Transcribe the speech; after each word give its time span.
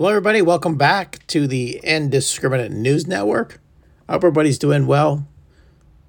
Hello, 0.00 0.08
everybody. 0.08 0.40
Welcome 0.40 0.76
back 0.76 1.26
to 1.26 1.46
the 1.46 1.78
Indiscriminate 1.84 2.72
News 2.72 3.06
Network. 3.06 3.60
I 4.08 4.14
hope 4.14 4.24
everybody's 4.24 4.58
doing 4.58 4.86
well. 4.86 5.28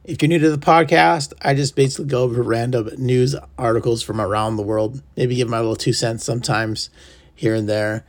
If 0.05 0.21
you're 0.21 0.29
new 0.29 0.39
to 0.39 0.49
the 0.49 0.57
podcast, 0.57 1.33
I 1.41 1.53
just 1.55 1.75
basically 1.75 2.05
go 2.05 2.23
over 2.23 2.41
random 2.41 2.89
news 2.97 3.35
articles 3.57 4.01
from 4.01 4.21
around 4.21 4.55
the 4.55 4.63
world. 4.63 5.03
Maybe 5.17 5.35
give 5.35 5.49
my 5.49 5.59
little 5.59 5.75
two 5.75 5.91
cents 5.91 6.23
sometimes 6.23 6.89
here 7.35 7.53
and 7.53 7.67
there. 7.67 8.05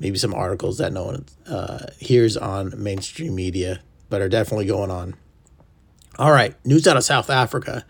Maybe 0.00 0.18
some 0.18 0.34
articles 0.34 0.78
that 0.78 0.92
no 0.92 1.04
one 1.04 1.24
uh, 1.46 1.86
hears 2.00 2.36
on 2.36 2.74
mainstream 2.76 3.36
media, 3.36 3.82
but 4.08 4.20
are 4.20 4.28
definitely 4.28 4.66
going 4.66 4.90
on. 4.90 5.14
All 6.18 6.32
right, 6.32 6.56
news 6.66 6.88
out 6.88 6.96
of 6.96 7.04
South 7.04 7.30
Africa. 7.30 7.86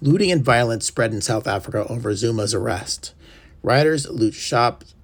Looting 0.00 0.32
and 0.32 0.44
violence 0.44 0.86
spread 0.86 1.12
in 1.12 1.20
South 1.20 1.46
Africa 1.46 1.86
over 1.88 2.16
Zuma's 2.16 2.52
arrest. 2.52 3.14
Rioters 3.62 4.10
loot 4.10 4.34
shops, 4.34 4.96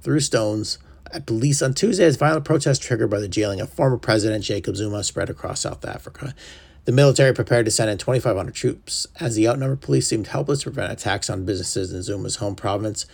threw 0.00 0.20
stones, 0.20 0.78
police 1.26 1.62
on 1.62 1.74
Tuesday 1.74 2.04
as 2.04 2.16
violent 2.16 2.44
protests 2.44 2.78
triggered 2.78 3.10
by 3.10 3.20
the 3.20 3.28
jailing 3.28 3.60
of 3.60 3.70
former 3.70 3.98
President 3.98 4.44
Jacob 4.44 4.76
Zuma 4.76 5.04
spread 5.04 5.30
across 5.30 5.60
South 5.60 5.84
Africa. 5.84 6.34
The 6.84 6.92
military 6.92 7.32
prepared 7.32 7.64
to 7.64 7.70
send 7.70 7.90
in 7.90 7.98
2,500 7.98 8.54
troops 8.54 9.06
as 9.18 9.36
the 9.36 9.48
outnumbered 9.48 9.80
police 9.80 10.06
seemed 10.06 10.26
helpless 10.26 10.60
to 10.60 10.70
prevent 10.70 10.92
attacks 10.92 11.30
on 11.30 11.46
businesses 11.46 11.92
in 11.92 12.02
Zuma's 12.02 12.36
home 12.36 12.54
province 12.54 13.06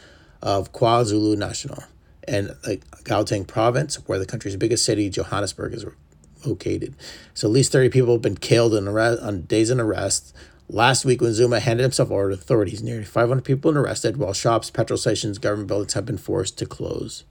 of 0.43 0.73
KwaZulu 0.73 1.37
Natal 1.37 1.85
and 2.27 2.49
the 2.65 2.81
Gauteng 3.05 3.47
province, 3.47 3.97
where 4.09 4.19
the 4.19 4.27
country's 4.27 4.57
biggest 4.57 4.85
city, 4.85 5.09
Johannesburg, 5.09 5.75
is 5.75 5.85
located. 6.45 6.95
So 7.35 7.49
at 7.49 7.53
least 7.53 7.73
30 7.73 7.91
people 7.91 8.15
have 8.15 8.23
been 8.23 8.37
killed 8.37 8.75
in 8.75 8.89
arrest, 8.89 9.23
on 9.23 9.43
days 9.43 9.71
in 9.71 9.81
arrest. 9.81 10.35
Last 10.69 11.05
week, 11.05 11.21
when 11.21 11.33
Zuma 11.33 11.61
handed 11.61 11.83
himself 11.83 12.11
over 12.11 12.29
to 12.29 12.35
authorities, 12.35 12.83
nearly 12.83 13.05
500 13.05 13.43
people 13.43 13.71
have 13.71 13.75
been 13.75 13.85
arrested, 13.85 14.17
while 14.17 14.33
shops, 14.33 14.71
petrol 14.71 14.97
stations, 14.97 15.39
government 15.39 15.69
buildings 15.69 15.95
have 15.95 16.07
been 16.07 16.19
forced 16.19 16.59
to 16.59 16.67
close. 16.67 17.25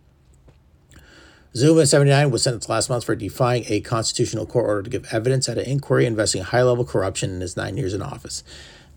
Zuma 1.55 1.87
79 1.87 2.29
was 2.29 2.43
sentenced 2.43 2.69
last 2.69 2.89
month 2.89 3.05
for 3.05 3.15
defying 3.15 3.63
a 3.67 3.81
constitutional 3.81 4.45
court 4.45 4.67
order 4.67 4.83
to 4.83 4.89
give 4.89 5.11
evidence 5.11 5.49
at 5.49 5.57
an 5.57 5.65
inquiry 5.65 6.05
investigating 6.05 6.45
high 6.45 6.61
level 6.61 6.85
corruption 6.85 7.33
in 7.33 7.41
his 7.41 7.57
nine 7.57 7.75
years 7.75 7.95
in 7.95 8.03
office. 8.03 8.43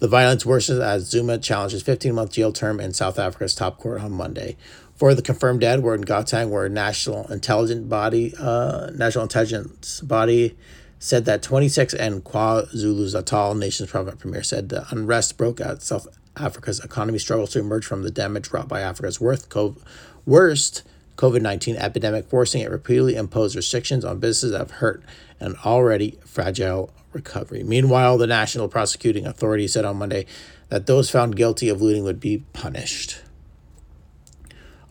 The 0.00 0.08
violence 0.08 0.44
worsens 0.44 0.82
as 0.82 1.08
Zuma 1.08 1.38
challenges 1.38 1.82
15 1.82 2.14
month 2.14 2.32
jail 2.32 2.52
term 2.52 2.78
in 2.78 2.92
South 2.92 3.18
Africa's 3.18 3.54
top 3.54 3.78
court 3.78 4.02
on 4.02 4.12
Monday. 4.12 4.58
For 4.96 5.14
the 5.14 5.22
confirmed 5.22 5.60
dead 5.60 5.82
were 5.82 5.94
in 5.94 6.04
Gauteng, 6.04 6.50
where 6.50 6.66
a 6.66 6.68
national 6.68 7.26
intelligence 7.32 7.88
body, 7.88 8.34
uh, 8.38 8.90
national 8.94 9.22
intelligence 9.22 10.02
body, 10.02 10.54
said 10.98 11.24
that 11.24 11.42
26 11.42 11.94
and 11.94 12.22
KwaZulu 12.22 13.14
Natal 13.14 13.54
nation's 13.54 13.90
province 13.90 14.20
premier 14.20 14.42
said 14.42 14.68
the 14.68 14.86
unrest 14.90 15.38
broke 15.38 15.60
out. 15.60 15.82
South 15.82 16.06
Africa's 16.36 16.84
economy 16.84 17.18
struggles 17.18 17.50
to 17.52 17.60
emerge 17.60 17.86
from 17.86 18.02
the 18.02 18.10
damage 18.10 18.52
wrought 18.52 18.68
by 18.68 18.82
Africa's 18.82 19.20
worst 19.20 20.82
COVID 21.22 21.40
19 21.40 21.76
epidemic, 21.76 22.28
forcing 22.28 22.62
it 22.62 22.70
repeatedly 22.70 23.14
impose 23.14 23.54
restrictions 23.54 24.04
on 24.04 24.18
businesses 24.18 24.50
that 24.50 24.58
have 24.58 24.70
hurt 24.72 25.04
an 25.38 25.54
already 25.64 26.18
fragile 26.26 26.92
recovery. 27.12 27.62
Meanwhile, 27.62 28.18
the 28.18 28.26
National 28.26 28.66
Prosecuting 28.66 29.24
Authority 29.24 29.68
said 29.68 29.84
on 29.84 29.98
Monday 29.98 30.26
that 30.68 30.86
those 30.86 31.10
found 31.10 31.36
guilty 31.36 31.68
of 31.68 31.80
looting 31.80 32.02
would 32.02 32.18
be 32.18 32.38
punished. 32.52 33.20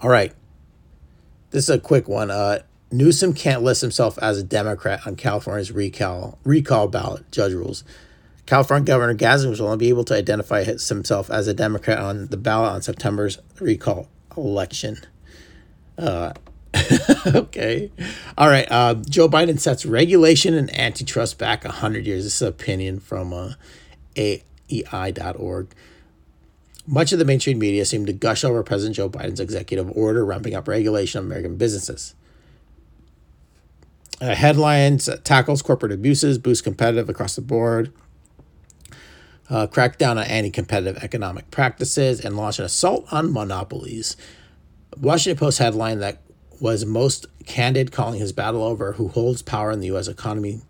All 0.02 0.10
right. 0.10 0.34
This 1.50 1.66
is 1.66 1.70
a 1.70 1.80
quick 1.80 2.08
one. 2.08 2.32
Uh, 2.32 2.60
Newsom 2.94 3.34
can't 3.34 3.62
list 3.62 3.82
himself 3.82 4.18
as 4.20 4.38
a 4.38 4.44
Democrat 4.44 5.06
on 5.06 5.18
California's 5.18 5.74
recall 5.74 6.40
recall 6.46 6.88
ballot. 6.88 7.30
Judge 7.34 7.52
rules. 7.52 7.84
California 8.46 8.86
Governor 8.86 9.16
Gavin 9.16 9.50
will 9.50 9.64
only 9.64 9.78
be 9.78 9.90
able 9.90 10.06
to 10.06 10.16
identify 10.16 10.64
himself 10.64 11.30
as 11.30 11.50
a 11.50 11.54
Democrat 11.54 12.00
on 12.00 12.28
the 12.28 12.38
ballot 12.38 12.72
on 12.72 12.82
September's 12.82 13.38
recall 13.60 14.08
election. 14.38 14.98
Uh, 16.02 16.34
okay. 17.28 17.92
All 18.38 18.48
right. 18.48 18.68
Uh, 18.70 18.96
Joe 18.96 19.30
Biden 19.30 19.60
sets 19.60 19.86
regulation 19.86 20.54
and 20.54 20.76
antitrust 20.78 21.38
back 21.38 21.64
100 21.64 22.06
years. 22.06 22.24
This 22.24 22.36
is 22.36 22.42
an 22.42 22.48
opinion 22.48 23.00
from 23.00 23.34
uh, 23.34 23.54
AEI.org. 24.18 25.74
Much 26.88 27.14
of 27.14 27.20
the 27.20 27.26
mainstream 27.26 27.60
media 27.60 27.86
seemed 27.86 28.08
to 28.08 28.14
gush 28.14 28.44
over 28.44 28.64
President 28.64 28.96
Joe 28.96 29.10
Biden's 29.10 29.40
executive 29.40 29.96
order 29.96 30.26
ramping 30.26 30.56
up 30.56 30.68
regulation 30.68 31.20
of 31.20 31.26
American 31.26 31.56
businesses. 31.56 32.16
Uh, 34.20 34.36
headlines 34.36 35.10
tackles 35.24 35.62
corporate 35.62 35.92
abuses, 35.92 36.38
boosts 36.38 36.62
competitive 36.62 37.10
across 37.10 37.36
the 37.36 37.42
board, 37.42 37.94
uh, 39.50 39.68
crack 39.68 39.98
down 39.98 40.18
on 40.18 40.26
anti 40.26 40.50
competitive 40.50 41.04
economic 41.04 41.50
practices, 41.52 42.20
and 42.24 42.36
launch 42.38 42.60
an 42.60 42.66
assault 42.66 43.12
on 43.12 43.32
monopolies. 43.32 44.16
Washington 45.00 45.40
Post 45.40 45.60
headline 45.60 46.00
that 46.00 46.22
was 46.60 46.86
most 46.86 47.26
candid, 47.46 47.92
calling 47.92 48.20
his 48.20 48.32
battle 48.32 48.64
over 48.64 48.94
who 48.94 49.08
holds 49.08 49.42
power 49.42 49.72
in 49.72 49.80
the 49.80 49.88
U.S. 49.88 50.08
economy. 50.08 50.62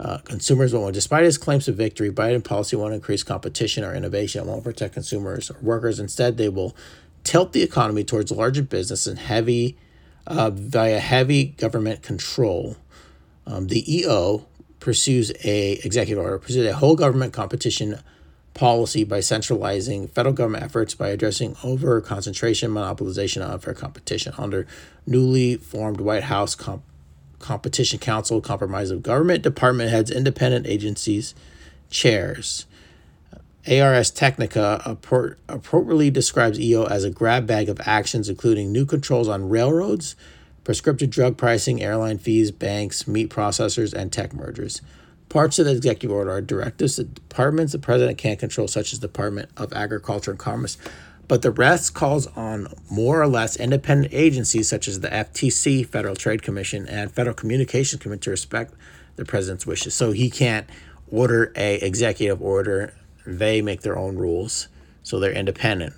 Uh, 0.00 0.18
consumers 0.18 0.72
won't. 0.72 0.94
Despite 0.94 1.24
his 1.24 1.38
claims 1.38 1.66
of 1.68 1.76
victory, 1.76 2.10
Biden 2.10 2.42
policy 2.42 2.76
won't 2.76 2.94
increase 2.94 3.22
competition 3.22 3.84
or 3.84 3.94
innovation. 3.94 4.42
It 4.42 4.46
won't 4.46 4.64
protect 4.64 4.94
consumers 4.94 5.50
or 5.50 5.56
workers. 5.60 5.98
Instead, 5.98 6.36
they 6.36 6.48
will 6.48 6.76
tilt 7.24 7.52
the 7.52 7.62
economy 7.62 8.04
towards 8.04 8.30
larger 8.30 8.62
business 8.62 9.06
and 9.06 9.18
heavy 9.18 9.76
uh, 10.26 10.50
via 10.50 10.98
heavy 11.00 11.46
government 11.46 12.02
control. 12.02 12.76
Um, 13.46 13.68
the 13.68 13.96
EO 13.96 14.46
pursues 14.78 15.32
a 15.44 15.72
executive 15.84 16.22
order 16.22 16.38
pursues 16.38 16.66
a 16.66 16.74
whole 16.74 16.94
government 16.94 17.32
competition 17.32 17.98
policy 18.54 19.04
by 19.04 19.20
centralizing 19.20 20.08
federal 20.08 20.34
government 20.34 20.64
efforts 20.64 20.94
by 20.94 21.08
addressing 21.08 21.56
over 21.62 22.00
concentration, 22.00 22.70
monopolization, 22.70 23.48
unfair 23.48 23.74
competition 23.74 24.32
under 24.36 24.66
newly 25.06 25.56
formed 25.56 26.00
White 26.00 26.24
House 26.24 26.54
comp- 26.54 26.82
Competition 27.38 28.00
Council, 28.00 28.40
compromise 28.40 28.90
of 28.90 29.02
government 29.02 29.42
department 29.42 29.90
heads, 29.90 30.10
independent 30.10 30.66
agencies, 30.66 31.34
chairs. 31.88 32.66
ARS 33.66 34.10
Technica 34.10 34.80
appropriately 35.48 36.10
describes 36.10 36.58
EO 36.58 36.84
as 36.84 37.04
a 37.04 37.10
grab 37.10 37.46
bag 37.46 37.68
of 37.68 37.80
actions, 37.84 38.28
including 38.28 38.72
new 38.72 38.86
controls 38.86 39.28
on 39.28 39.48
railroads, 39.48 40.16
prescriptive 40.64 41.10
drug 41.10 41.36
pricing, 41.36 41.82
airline 41.82 42.18
fees, 42.18 42.50
banks, 42.50 43.06
meat 43.06 43.30
processors, 43.30 43.92
and 43.92 44.12
tech 44.12 44.32
mergers. 44.32 44.80
Parts 45.28 45.58
of 45.58 45.66
the 45.66 45.72
executive 45.72 46.10
order 46.10 46.30
are 46.30 46.40
directives 46.40 46.96
that 46.96 47.14
departments 47.14 47.72
the 47.72 47.78
president 47.78 48.16
can't 48.16 48.38
control, 48.38 48.66
such 48.66 48.92
as 48.92 49.00
the 49.00 49.08
Department 49.08 49.50
of 49.56 49.72
Agriculture 49.74 50.30
and 50.30 50.40
Commerce, 50.40 50.78
but 51.26 51.42
the 51.42 51.50
rest 51.50 51.92
calls 51.92 52.26
on 52.28 52.72
more 52.90 53.20
or 53.20 53.28
less 53.28 53.54
independent 53.56 54.14
agencies 54.14 54.68
such 54.68 54.88
as 54.88 55.00
the 55.00 55.08
FTC, 55.08 55.86
Federal 55.86 56.16
Trade 56.16 56.42
Commission, 56.42 56.88
and 56.88 57.12
Federal 57.12 57.34
Communications 57.34 58.00
Commission 58.00 58.20
to 58.20 58.30
respect 58.30 58.72
the 59.16 59.26
president's 59.26 59.66
wishes. 59.66 59.94
So 59.94 60.12
he 60.12 60.30
can't 60.30 60.66
order 61.10 61.52
a 61.54 61.74
executive 61.76 62.40
order; 62.40 62.94
they 63.26 63.60
make 63.60 63.82
their 63.82 63.98
own 63.98 64.16
rules, 64.16 64.68
so 65.02 65.20
they're 65.20 65.30
independent. 65.32 65.92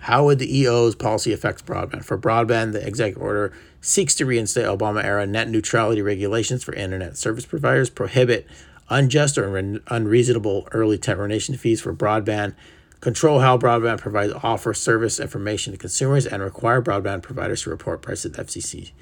How 0.00 0.24
would 0.24 0.38
the 0.38 0.58
EO's 0.58 0.94
policy 0.94 1.32
affect 1.32 1.66
broadband? 1.66 2.04
For 2.04 2.16
broadband, 2.16 2.72
the 2.72 2.86
executive 2.86 3.22
order 3.22 3.52
seeks 3.80 4.14
to 4.16 4.26
reinstate 4.26 4.64
Obama 4.64 5.02
era 5.02 5.26
net 5.26 5.48
neutrality 5.48 6.02
regulations 6.02 6.64
for 6.64 6.74
internet 6.74 7.16
service 7.16 7.46
providers, 7.46 7.90
prohibit 7.90 8.46
unjust 8.90 9.36
or 9.36 9.56
unreasonable 9.88 10.68
early 10.72 10.98
termination 10.98 11.56
fees 11.56 11.80
for 11.80 11.92
broadband, 11.92 12.54
control 13.00 13.40
how 13.40 13.58
broadband 13.58 13.98
providers 13.98 14.34
offer 14.42 14.72
service 14.72 15.20
information 15.20 15.72
to 15.72 15.78
consumers, 15.78 16.26
and 16.26 16.42
require 16.42 16.80
broadband 16.80 17.22
providers 17.22 17.62
to 17.62 17.70
report 17.70 18.02
prices 18.02 18.32
to 18.32 18.44
FCC. 18.44 18.92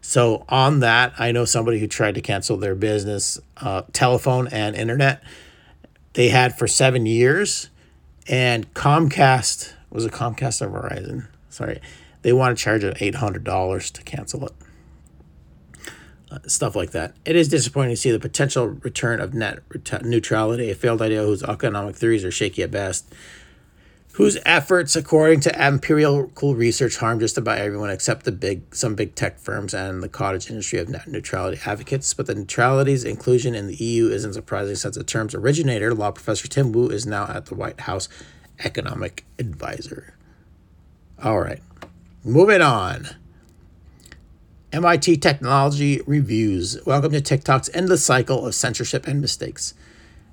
So, 0.00 0.44
on 0.48 0.80
that, 0.80 1.14
I 1.18 1.32
know 1.32 1.44
somebody 1.44 1.80
who 1.80 1.86
tried 1.88 2.14
to 2.14 2.20
cancel 2.20 2.56
their 2.56 2.74
business, 2.74 3.40
uh, 3.56 3.82
telephone 3.92 4.46
and 4.48 4.76
internet. 4.76 5.22
They 6.12 6.28
had 6.28 6.56
for 6.56 6.68
seven 6.68 7.06
years, 7.06 7.70
and 8.28 8.72
Comcast 8.72 9.72
was 9.90 10.04
a 10.04 10.10
Comcast 10.10 10.62
or 10.62 10.68
Verizon? 10.68 11.28
Sorry, 11.48 11.80
they 12.22 12.32
want 12.32 12.56
to 12.56 12.62
charge 12.62 12.84
it 12.84 12.96
eight 13.00 13.16
hundred 13.16 13.44
dollars 13.44 13.90
to 13.92 14.02
cancel 14.02 14.46
it. 14.46 14.52
Uh, 16.28 16.38
stuff 16.48 16.74
like 16.74 16.90
that. 16.90 17.14
It 17.24 17.36
is 17.36 17.48
disappointing 17.48 17.92
to 17.92 17.96
see 17.96 18.10
the 18.10 18.18
potential 18.18 18.66
return 18.66 19.20
of 19.20 19.32
net 19.32 19.60
neutrality, 20.02 20.70
a 20.70 20.74
failed 20.74 21.00
idea 21.00 21.22
whose 21.22 21.44
economic 21.44 21.94
theories 21.94 22.24
are 22.24 22.32
shaky 22.32 22.64
at 22.64 22.72
best, 22.72 23.14
whose 24.14 24.36
efforts, 24.44 24.96
according 24.96 25.38
to 25.38 25.56
empirical 25.56 26.56
research, 26.56 26.96
harm 26.96 27.20
just 27.20 27.38
about 27.38 27.58
everyone 27.58 27.90
except 27.90 28.24
the 28.24 28.32
big 28.32 28.74
some 28.74 28.96
big 28.96 29.14
tech 29.14 29.38
firms 29.38 29.72
and 29.72 30.02
the 30.02 30.08
cottage 30.08 30.50
industry 30.50 30.80
of 30.80 30.88
net 30.88 31.06
neutrality 31.06 31.60
advocates. 31.64 32.12
But 32.12 32.26
the 32.26 32.34
neutrality's 32.34 33.04
inclusion 33.04 33.54
in 33.54 33.68
the 33.68 33.76
EU 33.76 34.08
isn't 34.08 34.32
surprising 34.32 34.74
since 34.74 34.96
the 34.96 35.04
term's 35.04 35.32
originator, 35.32 35.94
law 35.94 36.10
professor 36.10 36.48
Tim 36.48 36.72
Wu, 36.72 36.88
is 36.88 37.06
now 37.06 37.28
at 37.28 37.46
the 37.46 37.54
White 37.54 37.82
House 37.82 38.08
economic 38.64 39.24
advisor. 39.38 40.14
All 41.22 41.40
right, 41.40 41.62
moving 42.24 42.62
on. 42.62 43.08
MIT 44.72 45.18
Technology 45.18 46.00
Reviews. 46.06 46.84
Welcome 46.84 47.12
to 47.12 47.20
TikTok's 47.20 47.70
endless 47.72 48.04
cycle 48.04 48.46
of 48.46 48.54
censorship 48.54 49.06
and 49.06 49.20
mistakes. 49.20 49.74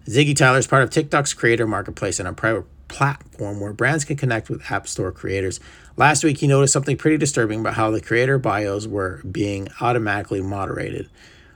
Ziggy 0.05 0.35
Tyler 0.35 0.57
is 0.57 0.67
part 0.67 0.83
of 0.83 0.89
TikTok's 0.89 1.33
creator 1.33 1.65
marketplace 1.65 2.19
and 2.19 2.27
a 2.27 2.33
private 2.33 2.65
platform 2.89 3.59
where 3.59 3.73
brands 3.73 4.03
can 4.03 4.17
connect 4.17 4.49
with 4.49 4.69
App 4.69 4.87
Store 4.87 5.11
creators. 5.11 5.59
Last 5.95 6.23
week, 6.23 6.39
he 6.39 6.47
noticed 6.47 6.73
something 6.73 6.97
pretty 6.97 7.17
disturbing 7.17 7.61
about 7.61 7.75
how 7.75 7.89
the 7.89 8.01
creator 8.01 8.37
bios 8.37 8.85
were 8.85 9.21
being 9.29 9.69
automatically 9.79 10.41
moderated. 10.41 11.09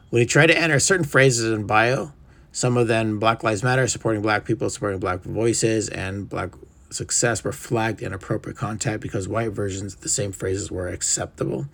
When 0.10 0.22
he 0.22 0.26
tried 0.26 0.48
to 0.48 0.58
enter 0.58 0.80
certain 0.80 1.06
phrases 1.06 1.52
in 1.52 1.68
bio, 1.68 2.14
some 2.58 2.76
of 2.76 2.88
them 2.88 3.20
Black 3.20 3.44
Lives 3.44 3.62
Matter, 3.62 3.88
supporting 3.88 4.24
Black 4.24 4.44
people, 4.44 4.68
supporting 4.72 5.00
Black 5.00 5.22
voices, 5.22 5.90
and 5.90 6.28
Black 6.28 6.56
success 6.90 7.44
were 7.44 7.52
flagged 7.52 8.02
in 8.02 8.08
inappropriate 8.08 8.58
content 8.58 9.00
because 9.00 9.28
white 9.28 9.52
versions 9.52 9.94
of 9.94 10.02
the 10.02 10.10
same 10.10 10.32
phrases 10.32 10.72
were 10.72 10.88
acceptable. 10.88 11.68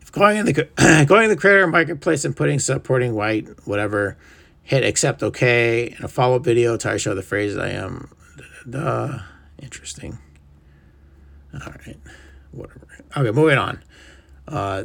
If 0.00 0.12
going 0.12 0.36
in 0.36 0.46
the 0.46 0.52
going 1.08 1.24
in 1.24 1.30
the 1.30 1.36
creator 1.36 1.66
marketplace 1.66 2.24
and 2.24 2.36
putting 2.36 2.60
supporting 2.60 3.16
white 3.16 3.48
whatever, 3.66 4.16
hit 4.62 4.84
accept 4.84 5.24
OK 5.24 5.92
in 5.98 6.04
a 6.04 6.08
follow 6.08 6.36
up 6.36 6.44
video 6.44 6.76
to 6.76 6.96
show 6.96 7.16
the 7.16 7.22
phrases 7.22 7.58
I 7.58 7.70
am. 7.70 8.12
Duh, 8.70 9.18
interesting. 9.60 10.18
All 11.52 11.72
right, 11.84 11.98
whatever. 12.52 12.86
Okay, 13.16 13.32
moving 13.32 13.58
on. 13.58 13.82
Uh, 14.46 14.84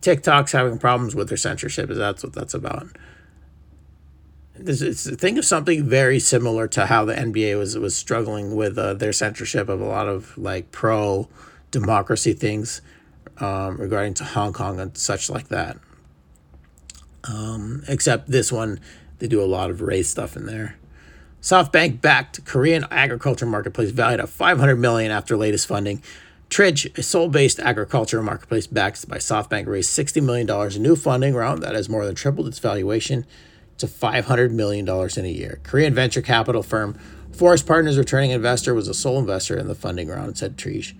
TikTok's 0.00 0.52
having 0.52 0.78
problems 0.78 1.14
with 1.14 1.28
their 1.28 1.36
censorship. 1.36 1.90
Is 1.90 1.98
that's 1.98 2.24
what 2.24 2.32
that's 2.32 2.54
about? 2.54 2.88
Is 4.56 5.10
think 5.18 5.36
of 5.36 5.44
something 5.44 5.84
very 5.84 6.20
similar 6.20 6.68
to 6.68 6.86
how 6.86 7.04
the 7.04 7.14
NBA 7.14 7.58
was 7.58 7.76
was 7.76 7.96
struggling 7.96 8.54
with 8.54 8.78
uh, 8.78 8.94
their 8.94 9.12
censorship 9.12 9.68
of 9.68 9.80
a 9.80 9.84
lot 9.84 10.06
of 10.06 10.38
like 10.38 10.70
pro 10.70 11.28
democracy 11.72 12.32
things 12.34 12.80
um, 13.38 13.76
regarding 13.78 14.14
to 14.14 14.24
Hong 14.24 14.52
Kong 14.52 14.78
and 14.78 14.96
such 14.96 15.28
like 15.28 15.48
that. 15.48 15.76
Um, 17.24 17.82
except 17.88 18.30
this 18.30 18.52
one, 18.52 18.78
they 19.18 19.26
do 19.26 19.42
a 19.42 19.46
lot 19.46 19.70
of 19.70 19.80
race 19.80 20.08
stuff 20.08 20.36
in 20.36 20.46
there. 20.46 20.76
SoftBank 21.42 22.00
backed 22.00 22.44
Korean 22.44 22.86
agriculture 22.90 23.46
marketplace 23.46 23.90
valued 23.90 24.20
at 24.20 24.28
500 24.28 24.76
million 24.76 25.10
after 25.10 25.36
latest 25.36 25.66
funding. 25.66 26.02
Tridge, 26.48 26.86
a 26.96 27.02
Seoul-based 27.02 27.58
agriculture 27.58 28.22
marketplace 28.22 28.66
backed 28.66 29.08
by 29.08 29.16
SoftBank, 29.16 29.66
raised 29.66 29.90
$60 29.90 30.22
million 30.22 30.48
in 30.74 30.82
new 30.82 30.94
funding 30.94 31.34
round 31.34 31.62
that 31.62 31.74
has 31.74 31.88
more 31.88 32.06
than 32.06 32.14
tripled 32.14 32.46
its 32.46 32.60
valuation 32.60 33.26
to 33.78 33.86
$500 33.86 34.50
million 34.50 34.88
in 34.88 35.24
a 35.24 35.28
year. 35.28 35.60
Korean 35.62 35.94
venture 35.94 36.22
capital 36.22 36.62
firm 36.62 36.98
Forest 37.32 37.66
Partners 37.66 37.98
returning 37.98 38.30
investor 38.30 38.74
was 38.74 38.86
a 38.86 38.94
sole 38.94 39.18
investor 39.18 39.58
in 39.58 39.66
the 39.66 39.74
funding 39.74 40.08
round, 40.08 40.38
said 40.38 40.56
Tridge. 40.56 40.94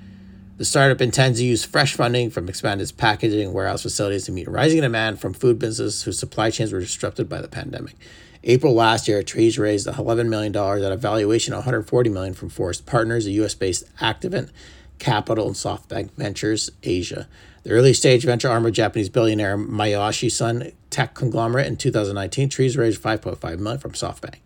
The 0.57 0.65
startup 0.65 1.01
intends 1.01 1.39
to 1.39 1.45
use 1.45 1.65
fresh 1.65 1.95
funding 1.95 2.31
from 2.31 2.49
expanded 2.49 2.93
packaging 2.97 3.53
warehouse 3.53 3.83
facilities 3.83 4.25
to 4.27 4.33
meet 4.33 4.49
rising 4.49 4.81
demand 4.81 5.21
from 5.21 5.33
food 5.33 5.59
businesses 5.59 6.03
whose 6.03 6.19
supply 6.19 6.51
chains 6.51 6.73
were 6.73 6.81
disrupted 6.81 7.29
by 7.29 7.41
the 7.41 7.49
pandemic. 7.49 7.95
April 8.43 8.75
last 8.75 9.09
year, 9.09 9.23
Tridge 9.23 9.59
raised 9.59 9.87
$11 9.87 10.29
million 10.29 10.55
at 10.55 10.93
a 10.93 10.97
valuation 10.97 11.55
of 11.55 11.59
140 11.59 12.11
million 12.11 12.35
from 12.35 12.49
Forest 12.49 12.85
Partners, 12.85 13.27
a 13.27 13.31
U.S.-based 13.31 13.85
Activant 14.01 14.51
Capital 14.99 15.47
and 15.47 15.57
SoftBank 15.57 16.13
Ventures 16.13 16.71
Asia. 16.83 17.29
The 17.63 17.71
early 17.71 17.95
stage 17.95 18.25
venture 18.25 18.49
arm 18.49 18.67
of 18.67 18.73
Japanese 18.73 19.09
billionaire 19.09 19.57
Masayoshi 19.57 20.31
Son 20.31 20.73
tech 20.91 21.15
conglomerate 21.15 21.67
in 21.67 21.77
2019, 21.77 22.49
Tridge 22.49 22.77
raised 22.77 23.03
5.5 23.03 23.59
million 23.59 23.81
from 23.81 23.93
SoftBank. 23.93 24.39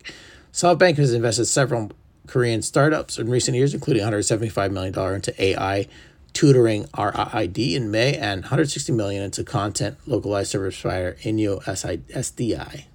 SoftBank 0.51 0.97
has 0.97 1.13
invested 1.13 1.45
several 1.45 1.91
Korean 2.27 2.61
startups 2.61 3.17
in 3.17 3.29
recent 3.29 3.57
years, 3.57 3.73
including 3.73 4.03
$175 4.03 4.71
million 4.71 5.15
into 5.15 5.43
AI 5.43 5.87
tutoring 6.33 6.85
Riiid 6.85 7.75
in 7.75 7.91
May 7.91 8.15
and 8.15 8.41
160 8.41 8.91
million 8.93 9.23
into 9.23 9.43
content 9.43 9.97
localized 10.05 10.51
service 10.51 10.79
provider 10.79 11.17
Iyuno 11.23 11.61
SDI. 11.63 12.85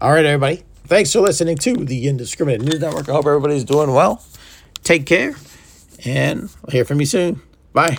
All 0.00 0.12
right, 0.12 0.24
everybody. 0.24 0.64
Thanks 0.90 1.12
for 1.12 1.20
listening 1.20 1.56
to 1.58 1.76
the 1.76 2.08
Indiscriminate 2.08 2.62
News 2.62 2.80
Network. 2.80 3.08
I 3.08 3.12
hope 3.12 3.24
everybody's 3.24 3.62
doing 3.62 3.92
well. 3.94 4.24
Take 4.82 5.06
care, 5.06 5.36
and 6.04 6.50
I'll 6.64 6.72
hear 6.72 6.84
from 6.84 6.98
you 6.98 7.06
soon. 7.06 7.40
Bye. 7.72 7.98